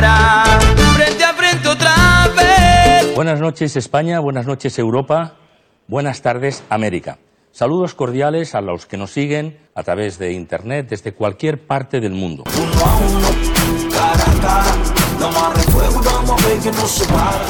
[0.00, 0.58] cara,
[0.94, 1.94] frente a frente otra
[2.36, 3.14] vez.
[3.14, 5.34] Buenas noches España, buenas noches Europa,
[5.86, 7.18] buenas tardes América.
[7.52, 12.12] Saludos cordiales a los que nos siguen a través de Internet desde cualquier parte del
[12.12, 12.44] mundo.
[12.56, 14.76] Uno a uno, cara a cara,
[15.18, 17.44] no más refuego, vamos a ver que no se para.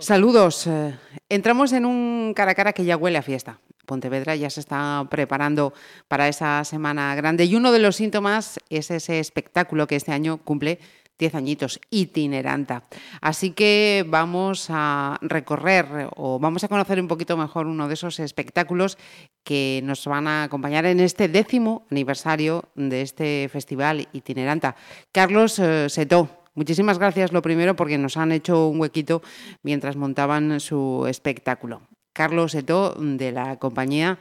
[0.00, 0.66] Saludos.
[0.66, 0.94] eh,
[1.28, 3.58] Entramos en un cara a cara que ya huele a fiesta.
[3.84, 5.72] Pontevedra ya se está preparando
[6.08, 10.38] para esa semana grande y uno de los síntomas es ese espectáculo que este año
[10.38, 10.80] cumple
[11.18, 12.84] 10 añitos, itineranta.
[13.20, 18.20] Así que vamos a recorrer o vamos a conocer un poquito mejor uno de esos
[18.20, 18.98] espectáculos
[19.44, 24.76] que nos van a acompañar en este décimo aniversario de este festival itineranta.
[25.12, 29.20] Carlos eh, Setó, Muchísimas gracias, lo primero, porque nos han hecho un huequito
[29.62, 31.82] mientras montaban su espectáculo.
[32.14, 34.18] Carlos Eto, de la compañía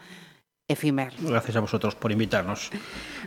[0.68, 1.14] Efimer.
[1.22, 2.72] Gracias a vosotros por invitarnos.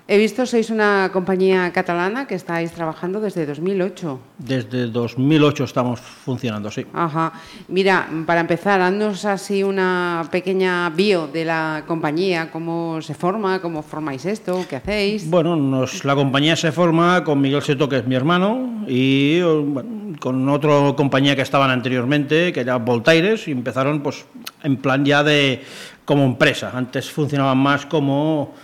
[0.09, 4.19] He visto, sois una compañía catalana que estáis trabajando desde 2008.
[4.39, 6.85] Desde 2008 estamos funcionando, sí.
[6.93, 7.33] Ajá.
[7.69, 13.85] Mira, para empezar, haznos así una pequeña bio de la compañía, cómo se forma, cómo
[13.85, 15.31] formáis esto, qué hacéis.
[15.31, 19.98] Bueno, nos, la compañía se forma con Miguel Seto, que es mi hermano, y bueno,
[20.21, 24.25] con otra compañía que estaban anteriormente, que era Voltaires, y empezaron pues
[24.63, 25.63] en plan ya de
[26.05, 26.73] como empresa.
[26.75, 28.55] Antes funcionaban más como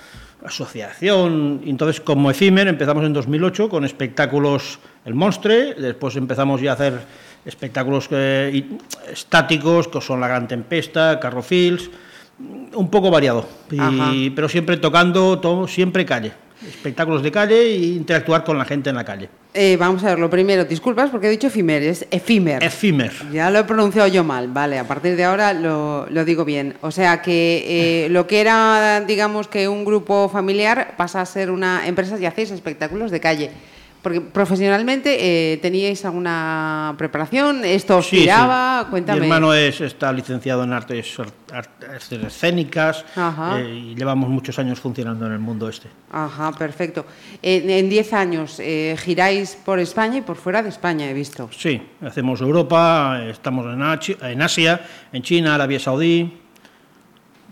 [0.45, 6.75] asociación, entonces como efímer empezamos en 2008 con espectáculos El Monstre, después empezamos ya a
[6.75, 7.01] hacer
[7.45, 8.65] espectáculos eh,
[9.11, 11.91] estáticos, que son La Gran Tempesta, Carrofils,
[12.75, 13.47] un poco variado,
[14.13, 16.33] y- pero siempre tocando, todo, siempre calle,
[16.67, 19.29] espectáculos de calle e interactuar con la gente en la calle.
[19.53, 22.63] Eh, vamos a ver, lo primero, disculpas porque he dicho Efimer, es Efimer.
[22.63, 23.13] Efímer.
[23.33, 26.75] Ya lo he pronunciado yo mal, vale, a partir de ahora lo, lo digo bien.
[26.81, 31.51] O sea que eh, lo que era, digamos que un grupo familiar pasa a ser
[31.51, 33.51] una empresa y hacéis espectáculos de calle.
[34.05, 38.29] Porque profesionalmente eh, teníais alguna preparación, esto os Sí,
[38.91, 39.21] cuéntame.
[39.21, 41.17] Mi hermano es, está licenciado en artes,
[41.51, 45.89] artes escénicas eh, y llevamos muchos años funcionando en el mundo este.
[46.13, 47.07] Ajá, perfecto.
[47.41, 51.49] En- en 10 años eh, giráis por España y por fuera de España, he visto.
[51.57, 54.81] Sí, hacemos Europa, estamos en Asia,
[55.15, 56.31] en China, Arabia Saudí.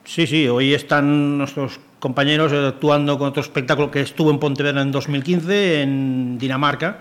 [0.05, 4.91] Sí, sí, hoy están nuestros compañeros actuando con otro espectáculo que estuvo en Pontevedra en
[4.91, 6.99] 2015, en Dinamarca,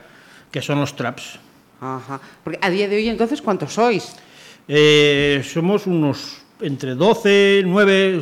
[0.52, 1.40] que son los Traps.
[1.82, 2.22] Ajá.
[2.44, 4.14] Porque a día de hoy, entonces, ¿cuántos sois?
[4.68, 8.22] Eh, somos unos entre 12, 9,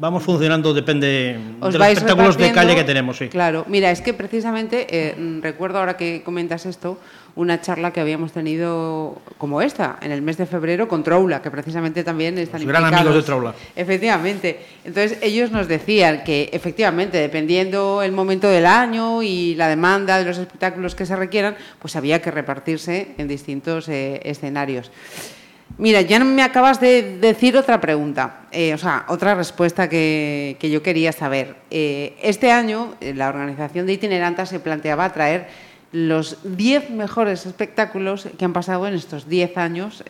[0.00, 3.28] vamos funcionando, depende Os de los espectáculos de calle que tenemos, sí.
[3.28, 6.98] Claro, mira, es que precisamente eh, recuerdo ahora que comentas esto,
[7.34, 11.50] una charla que habíamos tenido como esta, en el mes de febrero, con Troula, que
[11.50, 13.06] precisamente también están Los gran implicados.
[13.06, 13.54] amigos de Troula.
[13.74, 14.60] Efectivamente.
[14.84, 20.24] Entonces, ellos nos decían que, efectivamente, dependiendo el momento del año y la demanda de
[20.24, 24.90] los espectáculos que se requieran, pues había que repartirse en distintos eh, escenarios.
[25.78, 30.82] Mira, ya me acabas de decir otra pregunta, eh, o sea, otra respuesta que, yo
[30.82, 31.56] quería saber.
[31.70, 35.48] Eh, este año eh, la organización de Itineranta se planteaba traer
[35.90, 40.02] los 10 mejores espectáculos que han pasado en estos 10 años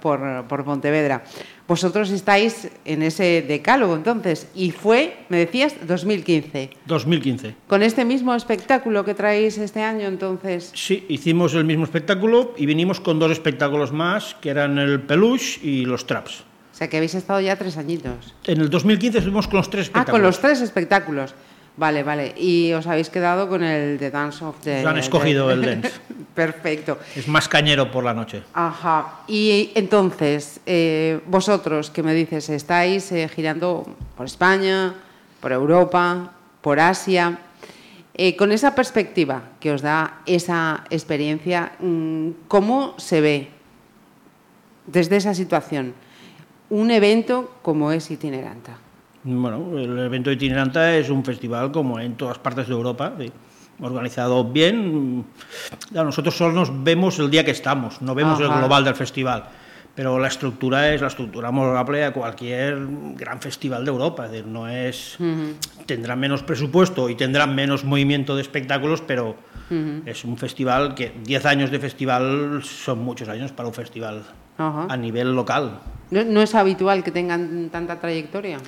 [0.00, 1.24] por, por Pontevedra.
[1.66, 6.70] Vosotros estáis en ese decálogo entonces, y fue, me decías, 2015.
[6.84, 7.54] 2015.
[7.66, 10.70] Con este mismo espectáculo que traéis este año, entonces...
[10.74, 15.58] Sí, hicimos el mismo espectáculo y vinimos con dos espectáculos más, que eran el Peluche
[15.62, 16.40] y los Traps.
[16.40, 18.34] O sea, que habéis estado ya tres añitos.
[18.44, 20.12] En el 2015 estuvimos con los tres Ah, espectáculos.
[20.12, 21.34] con los tres espectáculos.
[21.76, 22.34] Vale, vale.
[22.38, 24.82] Y os habéis quedado con el The Dance of the...
[24.82, 25.90] Nos han escogido de- el dance.
[26.34, 26.98] Perfecto.
[27.16, 28.42] Es más cañero por la noche.
[28.54, 29.20] Ajá.
[29.26, 33.86] Y entonces, eh, vosotros que me dices, estáis eh, girando
[34.16, 34.94] por España,
[35.40, 37.38] por Europa, por Asia,
[38.14, 43.48] eh, con esa perspectiva que os da esa experiencia, mm, ¿cómo se ve
[44.86, 45.94] desde esa situación
[46.70, 48.78] un evento como es Itineranta?
[49.24, 53.32] Bueno, el evento itinerante es un festival como en todas partes de Europa, sí,
[53.80, 55.24] organizado bien.
[55.92, 59.44] Nosotros solo nos vemos el día que estamos, no vemos el global del festival.
[59.94, 62.84] Pero la estructura es la estructura homologable a cualquier
[63.14, 64.26] gran festival de Europa.
[64.26, 65.16] Es decir, no es.
[65.86, 69.36] Tendrá menos presupuesto y tendrá menos movimiento de espectáculos, pero
[70.04, 74.24] es un festival que 10 años de festival son muchos años para un festival
[74.58, 74.86] Ajá.
[74.88, 75.80] a nivel local.
[76.10, 78.58] ¿No, no es habitual que tengan tanta trayectoria?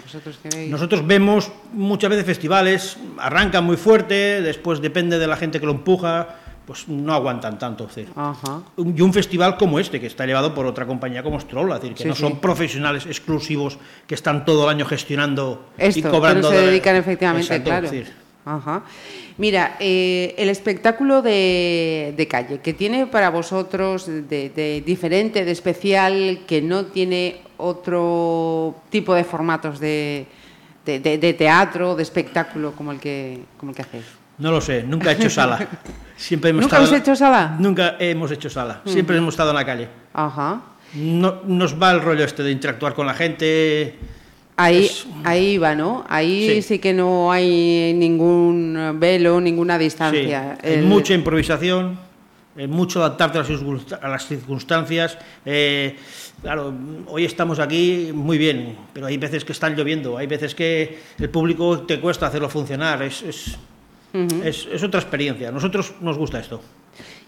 [0.70, 5.72] Nosotros vemos muchas veces festivales, arrancan muy fuerte, después depende de la gente que lo
[5.72, 6.28] empuja,
[6.66, 7.86] pues no aguantan tanto.
[7.86, 8.62] decir, Ajá.
[8.76, 11.94] Y un festival como este, que está llevado por otra compañía como Stroll, es decir,
[11.94, 12.22] que Sí, no sí.
[12.22, 13.78] son profesionales exclusivos
[14.08, 16.48] que están todo el año gestionando Esto, y cobrando.
[16.48, 17.86] no se de- dedican efectivamente, Exacto, claro.
[17.86, 18.12] es decir,
[18.46, 18.84] Ajá.
[19.38, 25.50] Mira, eh, el espectáculo de, de, calle, que tiene para vosotros de, de, diferente, de
[25.50, 30.26] especial, que no tiene otro tipo de formatos de,
[30.84, 34.04] de teatro, de espectáculo como el que, como el que hacéis.
[34.38, 35.66] No lo sé, nunca he hecho sala.
[36.16, 37.56] Siempre hemos ¿Nunca estado, hecho sala?
[37.58, 38.82] Nunca hemos hecho sala.
[38.84, 39.88] Siempre hemos estado en la calle.
[40.12, 40.62] Ajá.
[40.94, 43.98] No, nos va el rollo este de interactuar con la gente.
[44.56, 44.90] Ahí,
[45.24, 46.04] ahí va, ¿no?
[46.08, 46.62] Ahí sí.
[46.62, 46.78] Sí.
[46.78, 50.56] que no hay ningún velo, ninguna Sí, distancia.
[50.62, 51.98] El- mucha improvisación,
[52.56, 55.18] eh, mucho adaptarte a las, circunstancias.
[55.44, 55.96] eh,
[56.40, 56.72] claro,
[57.08, 61.28] hoy estamos aquí muy bien, pero hay veces que están lloviendo, hay veces que el
[61.28, 63.02] público te cuesta hacerlo funcionar.
[63.02, 63.56] Es, es,
[64.42, 65.50] es- es otra experiencia.
[65.50, 66.62] A nosotros nos gusta esto.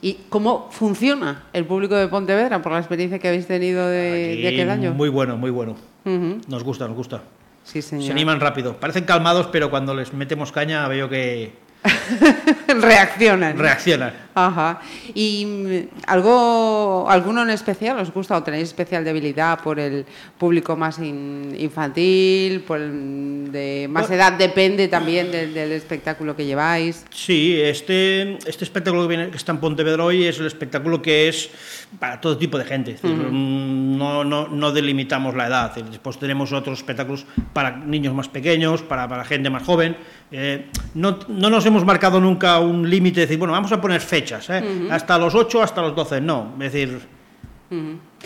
[0.01, 4.43] ¿Y cómo funciona el público de Pontevedra por la experiencia que habéis tenido de, Aquí
[4.43, 4.93] de aquel año?
[4.93, 5.77] Muy bueno, muy bueno.
[6.05, 7.23] Nos gusta, nos gusta.
[7.65, 8.07] Sí, señor.
[8.07, 8.77] Se animan rápido.
[8.77, 11.53] Parecen calmados, pero cuando les metemos caña veo que
[12.69, 13.57] Reaccionan.
[13.59, 14.13] reaccionan.
[14.35, 14.81] Ajá.
[15.15, 20.05] ¿Y mm, algo, alguno en especial os gusta o tenéis especial debilidad por el
[20.39, 24.23] público más in- infantil, por el de más Bueno.
[24.23, 24.33] edad?
[24.35, 27.05] Depende también del, del espectáculo que lleváis.
[27.11, 31.29] Sí, este, este espectáculo que, viene, que está en Pontevedra hoy es el espectáculo que
[31.29, 31.51] es
[31.99, 32.93] para todo tipo de gente.
[32.93, 35.75] Es decir, mm, no, no, no delimitamos la edad.
[35.75, 39.97] Después tenemos otros espectáculos para niños más pequeños, para, para gente más joven.
[40.31, 44.01] Eh, no, no nos hemos marcado nunca un límite de decir, bueno, vamos a poner
[44.01, 44.89] fechas, ¿eh?
[44.91, 46.21] hasta los 8, hasta los 12.
[46.21, 47.01] No, es decir,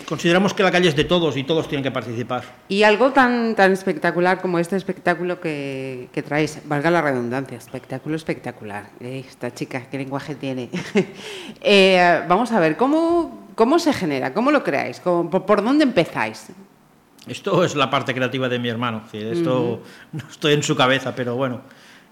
[0.07, 2.43] consideramos que la calle es de todos y todos tienen que participar.
[2.67, 8.15] Y algo tan, tan espectacular como este espectáculo que, que traéis, valga la redundancia, espectáculo
[8.15, 8.89] espectacular.
[8.99, 10.69] Eh, esta chica, ¿qué lenguaje tiene?
[11.65, 14.33] Eh, vamos a ver, ¿cómo, ¿cómo se genera?
[14.33, 14.99] ¿Cómo lo creáis?
[14.99, 16.47] ¿Cómo- por, dónde empezáis?
[17.27, 19.03] Esto es la parte creativa de mi hermano.
[19.05, 19.81] es decir, Esto
[20.11, 21.61] no estoy en su cabeza, pero bueno.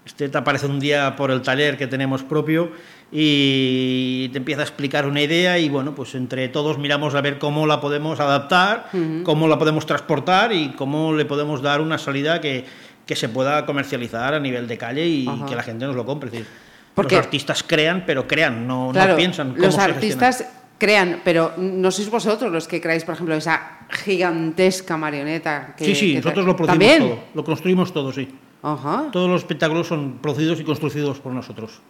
[0.04, 2.72] Este te aparece un día por el taller que tenemos propio
[3.12, 7.38] y te empieza a explicar una idea y bueno, pues entre todos miramos a ver
[7.38, 8.88] cómo la podemos adaptar,
[9.22, 12.64] cómo la podemos transportar y cómo le podemos dar una salida que,
[13.06, 15.46] que se pueda comercializar a nivel de calle y Ajá.
[15.46, 16.28] que la gente nos lo compre.
[16.28, 16.46] Es decir,
[16.94, 19.52] Porque- los artistas crean, pero crean, no, no Claro, piensan.
[19.52, 20.44] cómo los artistas
[20.78, 25.74] crean, pero no sois vosotros los que creáis, por ejemplo, esa gigantesca marioneta.
[25.76, 27.08] Que, Sí, sí, que nosotros lo producimos ¿También?
[27.10, 28.28] todo, lo construimos todo, sí.
[28.62, 29.08] Ajá.
[29.12, 31.80] Todos los espectáculos son producidos y construidos por nosotros.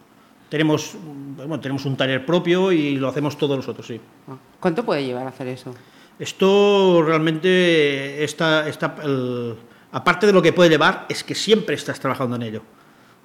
[0.49, 0.95] Tenemos,
[1.37, 3.99] bueno, tenemos un taller propio y lo hacemos todos nosotros, sí.
[4.27, 4.35] Ah.
[4.59, 5.73] ¿Cuánto puede llevar a hacer eso?
[6.19, 9.55] Esto realmente está, está el-
[9.91, 12.61] aparte de lo que puede llevar, es que siempre estás trabajando en ello.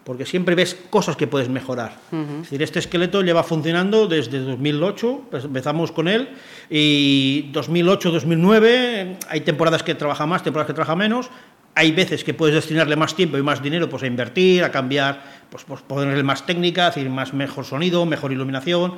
[0.04, 1.98] Porque siempre ves cosas que puedes mejorar.
[2.12, 6.30] Es decir, este esqueleto lleva funcionando desde 2008, pues empezamos con él,
[6.70, 11.28] y 2008-2009, hay temporadas que trabaja más, temporadas que trabaja menos,
[11.78, 15.22] hay veces que puedes destinarle más tiempo y más dinero pues, a invertir, a cambiar,
[15.48, 18.94] pues, pues ponerle más técnica, decir, más mejor sonido, mejor iluminación.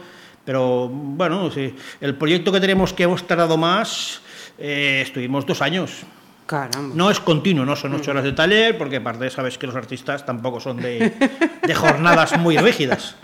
[0.46, 4.22] Pero bueno, sí, el proyecto que tenemos que hemos tardado más,
[4.58, 6.04] eh, estuvimos dos años.
[6.46, 6.94] Caramba.
[6.94, 10.24] No es continuo, no son ocho horas de taller, porque aparte sabes que los artistas
[10.24, 11.12] tampoco son de,
[11.62, 13.14] de jornadas muy rígidas.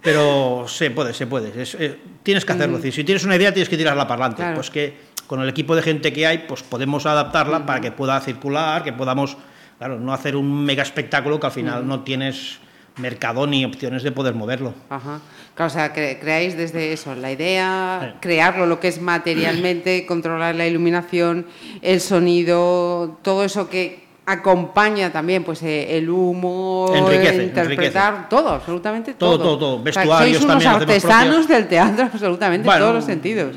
[0.00, 1.60] Pero se puede, se puede.
[1.60, 2.78] Es, eh, tienes que hacerlo.
[2.78, 4.42] Decir, si tienes una idea, tienes que tirarla para adelante.
[4.42, 4.54] Claro.
[4.54, 8.18] Pues que con el equipo de gente que hay, pues podemos adaptarla para que pueda
[8.20, 9.36] circular, que podamos,
[9.78, 12.58] claro, no hacer un mega espectáculo que al final no tienes
[12.96, 14.74] mercado ni opciones de poder moverlo.
[14.90, 15.20] Ajá.
[15.54, 18.18] Claro, o sea, cre- creáis desde eso, la idea, Sí.
[18.20, 21.46] crearlo, lo que es materialmente, controlar la iluminación,
[21.82, 29.14] el sonido, todo eso que acompaña también, pues eh, el humo, Enriquece, interpretar, todo, absolutamente
[29.14, 29.44] Todo, todo.
[29.44, 29.74] todo, todo.
[29.74, 33.56] O sea, Vestuarios sois unos también artesanos del teatro, absolutamente, en todos los sentidos.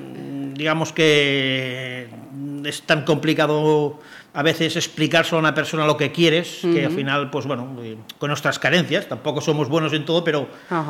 [0.62, 2.08] Digamos que
[2.63, 3.98] es tan complicado
[4.32, 7.68] a veces explicar solo a una persona lo que quieres, que al final, pues bueno,
[7.82, 10.48] eh, con nuestras carencias, tampoco somos buenos en todo, pero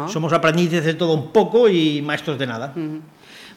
[0.10, 2.74] somos aprendices de todo un poco y maestros de nada.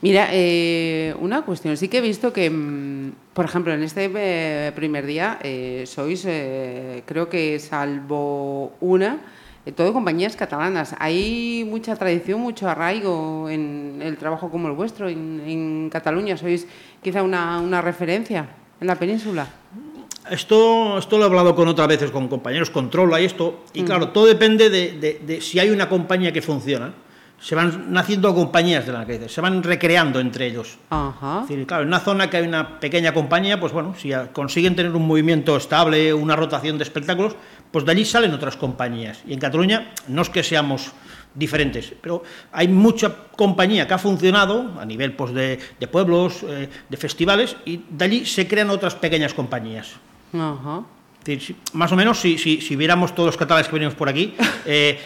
[0.03, 1.77] Mira, eh, una cuestión.
[1.77, 6.25] Sí que he visto que, mm, por ejemplo, en este eh, primer día eh, sois,
[6.29, 9.19] eh, creo que salvo una,
[9.73, 10.95] todo compañías catalanas.
[10.99, 15.09] Hay mucha tradición, mucho arraigo en el trabajo como el vuestro.
[15.09, 16.67] En, en Cataluña sois
[17.03, 18.49] quizá una, una referencia
[18.81, 19.47] en la península.
[20.31, 24.09] Esto, esto lo he hablado con otras veces con compañeros, controla y esto, y claro,
[24.09, 26.95] todo depende de, de- de si hay una compañía que funciona.
[27.45, 30.79] Se van naciendo compañías de la que se van recreando entre ellos.
[30.89, 31.43] Ajá.
[31.43, 34.75] Es decir, claro, en una zona que hay una pequeña compañía, pues bueno, si consiguen
[34.75, 37.37] tener un movimiento estable, una rotación de espectáculos,
[37.71, 39.21] pues de allí salen otras compañías.
[39.27, 40.93] Y en Cataluña no es que seamos
[41.35, 46.71] diferentes, pero hay mucha compañía que ha funcionado a nivel pues, de, de pueblos, eh,
[46.89, 49.97] de festivales, y de allí se crean otras pequeñas compañías.
[50.33, 50.83] Ajá.
[51.75, 54.35] más o menos, si, si, si, viéramos todos los catalanes que venimos por aquí,
[54.65, 54.99] eh,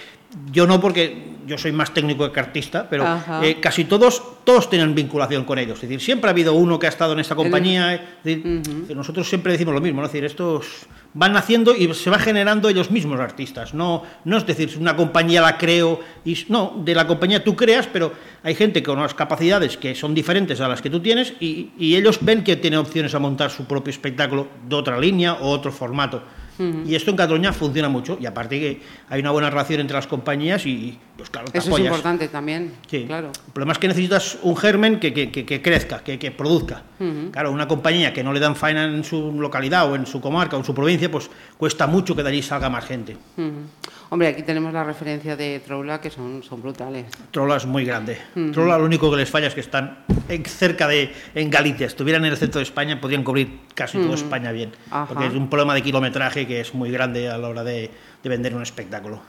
[0.52, 3.04] yo no porque yo soy más técnico que artista, pero
[3.42, 5.76] eh, casi todos todos tienen vinculación con ellos.
[5.76, 8.18] Es decir, siempre ha habido uno que ha estado en esta compañía.
[8.94, 10.06] Nosotros siempre decimos lo mismo, ¿no?
[10.06, 13.74] Es decir, estos van naciendo y se va generando ellos mismos artistas.
[13.74, 17.86] No, no es decir, una compañía la creo y no, de la compañía tú creas,
[17.86, 21.70] pero hay gente con unas capacidades que son diferentes a las que tú tienes y,
[21.78, 25.48] y ellos ven que tienen opciones a montar su propio espectáculo de otra línea o
[25.50, 26.22] otro formato.
[26.58, 30.06] Y esto en Cataluña funciona mucho y aparte que hay una buena relación entre las
[30.06, 33.04] compañías y, pues claro, Eso es importante también, sí.
[33.06, 33.30] claro.
[33.46, 36.82] El problema es que necesitas un germen que, que, que crezca, que, produzca.
[37.30, 40.56] Claro, una compañía que no le dan faena en su localidad o en su comarca
[40.56, 43.16] o en su provincia, pues cuesta mucho que de allí salga más gente.
[44.10, 47.06] Hombre, aquí tenemos la referencia de Troula, que son, son brutales.
[47.30, 48.18] Troula es muy grande.
[48.52, 49.98] Troula lo único que les falla es que están
[50.46, 51.86] cerca de, en Galicia.
[51.86, 54.72] Estuvieran en el centro de España, podrían cubrir casi toda España bien.
[55.08, 57.90] Porque es un problema de kilometraje que es muy grande a la hora de,
[58.22, 59.20] de vender un espectáculo.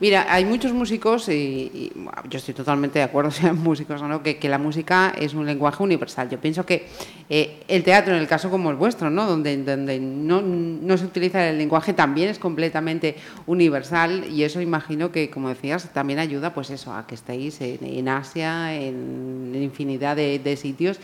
[0.00, 1.92] Mira, hay muchos músicos, y,
[2.28, 5.46] yo estoy totalmente de acuerdo, sean músicos o no, que, que, la música es un
[5.46, 6.28] lenguaje universal.
[6.28, 6.86] Yo pienso que
[7.28, 9.26] eh, el teatro, en el caso como el vuestro, ¿no?
[9.26, 13.16] donde, donde no, no, se utiliza el lenguaje, también es completamente
[13.46, 13.89] universal
[14.30, 18.74] y eso imagino que, como decías, también ayuda pues eso, a que estéis en, Asia,
[18.74, 20.98] en, infinidad de, sitios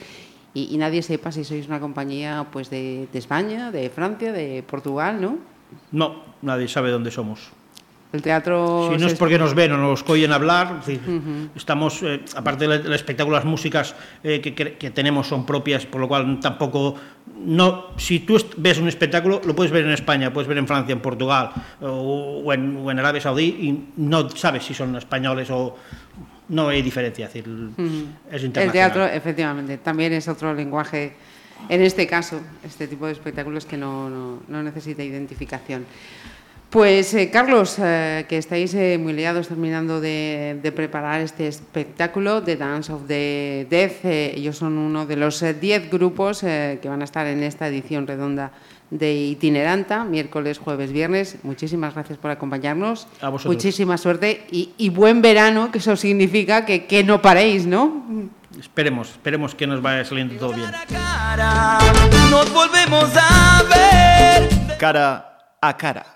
[0.55, 5.21] y, y, nadie sepa si sois una compañía pues de España, de Francia, de Portugal,
[5.21, 5.38] ¿no?
[5.93, 7.56] No, nadie sabe dónde somos.
[8.17, 8.89] El teatro...
[8.91, 10.81] Si no es porque nos ven o nos oyen hablar,
[11.55, 13.95] estamos, eh, aparte del espectáculo, las músicas
[14.25, 16.95] eh, que, que, tenemos son propias, por lo cual tampoco...
[17.45, 20.95] no Si tú ves un espectáculo, lo puedes ver en España, puedes ver en Francia,
[20.95, 21.51] en Portugal
[21.83, 25.77] o, en, o en, Arabia Saudí y no sabes si son españoles o...
[26.49, 27.45] No hay diferencia, es, decir,
[28.31, 28.67] es internacional.
[28.67, 31.15] El teatro, efectivamente, también es otro lenguaje
[31.69, 35.85] en este caso, este tipo de espectáculos que no, no, no necesita identificación.
[36.71, 42.43] Pues eh, Carlos, eh, que estáis eh, muy liados terminando de, de, preparar este espectáculo,
[42.43, 46.81] The Dance of the Death, eh, ellos son uno de los 10 eh, grupos eh,
[46.83, 48.51] que van a estar en esta edición redonda
[48.91, 51.39] de Itineranta, miércoles, jueves, viernes.
[51.45, 53.07] Muchísimas gracias por acompañarnos.
[53.21, 53.55] A vosotros.
[53.55, 58.05] Muchísima suerte y, y, buen verano, que eso significa que, que no paréis, ¿no?
[58.59, 60.71] Esperemos, esperemos que nos vaya saliendo todo bien.
[62.31, 64.77] Nos volvemos a ver.
[64.79, 66.16] Cara a cara.